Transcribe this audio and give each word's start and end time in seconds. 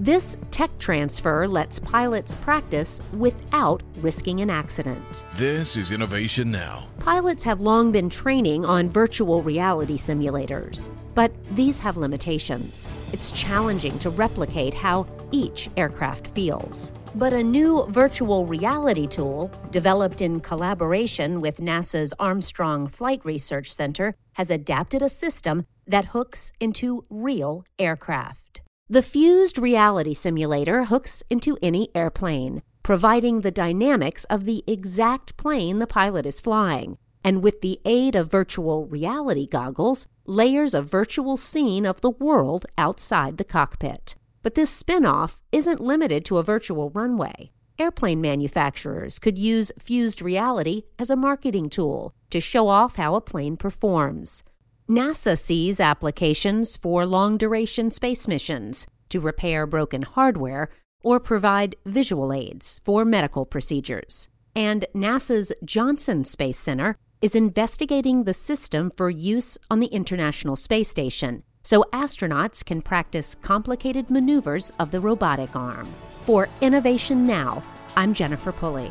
This 0.00 0.38
tech 0.50 0.70
transfer 0.78 1.46
lets 1.46 1.78
pilots 1.78 2.34
practice 2.36 3.02
without 3.12 3.82
risking 3.98 4.40
an 4.40 4.48
accident. 4.48 5.04
This 5.34 5.76
is 5.76 5.92
Innovation 5.92 6.50
Now. 6.50 6.88
Pilots 7.00 7.44
have 7.44 7.60
long 7.60 7.92
been 7.92 8.08
training 8.08 8.64
on 8.64 8.88
virtual 8.88 9.42
reality 9.42 9.98
simulators, 9.98 10.88
but 11.14 11.30
these 11.54 11.78
have 11.80 11.98
limitations. 11.98 12.88
It's 13.12 13.30
challenging 13.32 13.98
to 13.98 14.08
replicate 14.08 14.72
how 14.72 15.06
each 15.32 15.68
aircraft 15.76 16.28
feels. 16.28 16.94
But 17.14 17.34
a 17.34 17.42
new 17.42 17.84
virtual 17.90 18.46
reality 18.46 19.06
tool, 19.06 19.52
developed 19.70 20.22
in 20.22 20.40
collaboration 20.40 21.42
with 21.42 21.58
NASA's 21.58 22.14
Armstrong 22.18 22.86
Flight 22.86 23.22
Research 23.26 23.70
Center, 23.70 24.16
has 24.32 24.50
adapted 24.50 25.02
a 25.02 25.10
system 25.10 25.66
that 25.86 26.06
hooks 26.06 26.54
into 26.58 27.04
real 27.10 27.66
aircraft. 27.78 28.62
The 28.92 29.02
fused 29.02 29.56
reality 29.56 30.14
simulator 30.14 30.86
hooks 30.86 31.22
into 31.30 31.56
any 31.62 31.90
airplane, 31.94 32.60
providing 32.82 33.42
the 33.42 33.52
dynamics 33.52 34.24
of 34.24 34.46
the 34.46 34.64
exact 34.66 35.36
plane 35.36 35.78
the 35.78 35.86
pilot 35.86 36.26
is 36.26 36.40
flying. 36.40 36.98
And 37.22 37.40
with 37.40 37.60
the 37.60 37.80
aid 37.84 38.16
of 38.16 38.32
virtual 38.32 38.86
reality 38.86 39.46
goggles, 39.46 40.08
layers 40.26 40.74
a 40.74 40.82
virtual 40.82 41.36
scene 41.36 41.86
of 41.86 42.00
the 42.00 42.10
world 42.10 42.66
outside 42.76 43.38
the 43.38 43.44
cockpit. 43.44 44.16
But 44.42 44.56
this 44.56 44.70
spin 44.70 45.06
off 45.06 45.40
isn't 45.52 45.78
limited 45.78 46.24
to 46.24 46.38
a 46.38 46.42
virtual 46.42 46.90
runway. 46.90 47.52
Airplane 47.78 48.20
manufacturers 48.20 49.20
could 49.20 49.38
use 49.38 49.70
fused 49.78 50.20
reality 50.20 50.82
as 50.98 51.10
a 51.10 51.16
marketing 51.16 51.70
tool 51.70 52.12
to 52.30 52.40
show 52.40 52.66
off 52.66 52.96
how 52.96 53.14
a 53.14 53.20
plane 53.20 53.56
performs. 53.56 54.42
NASA 54.90 55.38
sees 55.38 55.78
applications 55.78 56.76
for 56.76 57.06
long 57.06 57.36
duration 57.36 57.92
space 57.92 58.26
missions 58.26 58.88
to 59.08 59.20
repair 59.20 59.64
broken 59.64 60.02
hardware 60.02 60.68
or 61.04 61.20
provide 61.20 61.76
visual 61.86 62.32
aids 62.32 62.80
for 62.82 63.04
medical 63.04 63.46
procedures. 63.46 64.28
And 64.56 64.86
NASA's 64.92 65.52
Johnson 65.64 66.24
Space 66.24 66.58
Center 66.58 66.96
is 67.22 67.36
investigating 67.36 68.24
the 68.24 68.34
system 68.34 68.90
for 68.90 69.08
use 69.08 69.56
on 69.70 69.78
the 69.78 69.86
International 69.86 70.56
Space 70.56 70.88
Station 70.88 71.44
so 71.62 71.84
astronauts 71.92 72.64
can 72.64 72.82
practice 72.82 73.36
complicated 73.36 74.10
maneuvers 74.10 74.72
of 74.80 74.90
the 74.90 75.00
robotic 75.00 75.54
arm. 75.54 75.94
For 76.22 76.48
Innovation 76.60 77.28
Now, 77.28 77.62
I'm 77.94 78.12
Jennifer 78.12 78.50
Pulley. 78.50 78.90